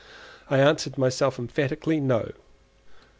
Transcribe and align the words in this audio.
I 0.49 0.57
answered 0.57 0.97
myself 0.97 1.37
emphatically, 1.37 1.99
no. 1.99 2.31